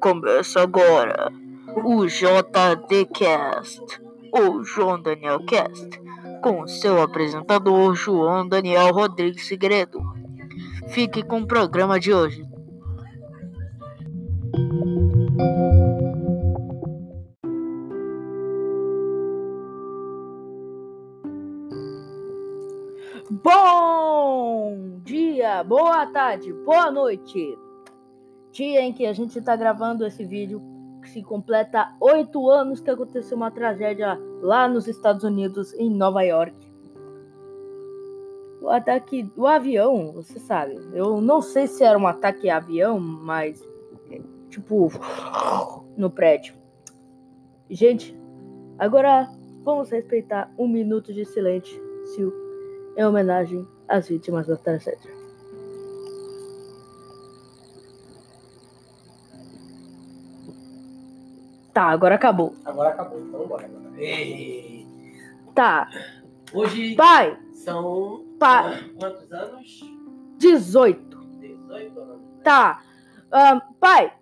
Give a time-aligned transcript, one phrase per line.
[0.00, 1.32] Começa agora
[1.82, 3.80] o JDcast,
[4.30, 6.00] ou João Daniel Cast,
[6.42, 10.00] com seu apresentador João Daniel Rodrigues Segredo.
[10.88, 12.44] Fique com o programa de hoje.
[23.30, 27.58] Bom dia, boa tarde, boa noite.
[28.54, 30.62] Dia em que a gente está gravando esse vídeo,
[31.02, 36.22] que se completa oito anos que aconteceu uma tragédia lá nos Estados Unidos, em Nova
[36.22, 36.54] York.
[38.62, 40.76] O ataque do avião, você sabe.
[40.92, 43.60] Eu não sei se era um ataque a avião, mas
[44.48, 44.88] tipo
[45.98, 46.54] no prédio.
[47.68, 48.16] Gente,
[48.78, 49.28] agora
[49.64, 52.32] vamos respeitar um minuto de silêncio
[52.96, 55.23] em homenagem às vítimas da tragédia.
[61.74, 62.54] Tá, agora acabou.
[62.64, 63.66] Agora acabou, então bora.
[63.66, 64.00] agora.
[64.00, 64.86] Ei.
[65.54, 65.90] Tá.
[66.52, 69.80] Hoje Pai, são pai, quantos anos?
[70.38, 71.18] 18.
[71.40, 72.16] 18 anos.
[72.20, 72.24] né?
[72.44, 72.80] Tá.
[73.32, 74.12] Ahn, pai,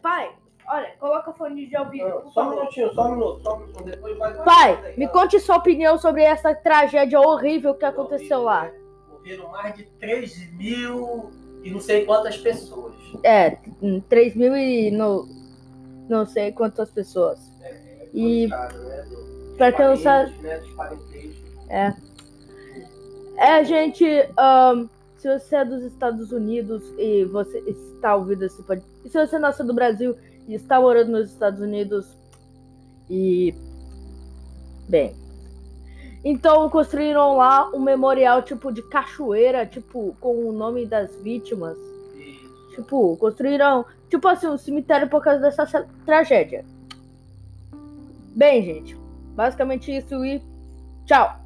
[0.00, 0.30] pai,
[0.66, 2.08] olha, coloca o fone de ouvido.
[2.08, 3.84] não, por Só um minutinho, só um minuto, só um minuto.
[3.84, 4.34] Depois vai.
[4.44, 8.64] Pai, me conte sua opinião sobre essa tragédia horrível que aconteceu lá.
[8.64, 8.72] né?
[9.10, 11.30] Morreram mais de 3 mil
[11.62, 12.94] e não sei quantas pessoas.
[13.22, 15.26] É, hum, 3 mil e no,
[16.08, 17.38] não sei quantas pessoas.
[17.62, 19.04] É, E- complicado, né?
[19.10, 19.56] Não
[20.76, 21.94] parentes, Né.
[23.36, 23.42] É.
[23.58, 24.04] É, gente,
[24.36, 24.86] ahn,
[25.16, 28.90] se você é dos Estados Unidos e você está ouvindo esse podcast.
[29.04, 32.06] E se você nasceu do Brasil e está morando nos Estados Unidos
[33.08, 33.54] e.
[34.88, 35.14] Bem.
[36.24, 41.76] Então construíram lá um memorial tipo de cachoeira, tipo, com o nome das vítimas.
[42.74, 46.64] Tipo, construíram, tipo assim, um cemitério por causa dessa tragédia.
[48.34, 48.96] Bem, gente,
[49.34, 50.42] basicamente isso e
[51.04, 51.41] tchau.